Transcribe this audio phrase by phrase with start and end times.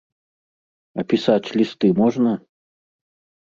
[1.01, 2.31] А пісаць лісты можна?